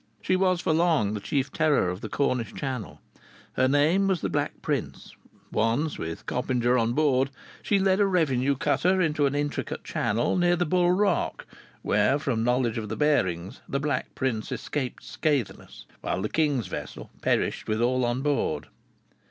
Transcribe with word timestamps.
She 0.19 0.35
was 0.35 0.61
for 0.61 0.73
long 0.73 1.13
the 1.13 1.19
chief 1.19 1.51
terror 1.51 1.91
of 1.91 2.01
the 2.01 2.09
Cornish 2.09 2.55
Channel. 2.55 2.99
Her 3.53 3.67
name 3.67 4.07
was 4.07 4.21
The 4.21 4.29
Black 4.31 4.59
Prince. 4.63 5.15
Once, 5.51 5.99
with 5.99 6.25
Coppinger 6.25 6.75
on 6.75 6.93
board, 6.93 7.29
she 7.61 7.77
led 7.77 7.99
a 7.99 8.07
revenue 8.07 8.55
cutter 8.55 8.99
into 8.99 9.27
an 9.27 9.35
intricate 9.35 9.83
channel 9.83 10.37
near 10.37 10.55
the 10.55 10.65
Bull 10.65 10.91
Rock, 10.91 11.45
where, 11.83 12.17
from 12.17 12.43
knowledge 12.43 12.79
of 12.79 12.89
the 12.89 12.97
bearings, 12.97 13.61
The 13.69 13.79
Black 13.79 14.15
Prince 14.15 14.51
escaped 14.51 15.03
scathless, 15.03 15.85
while 16.01 16.23
the 16.23 16.29
king's 16.29 16.65
vessel 16.65 17.11
perished 17.21 17.67
with 17.67 17.79
all 17.79 18.03
on 18.03 18.23
board. 18.23 18.69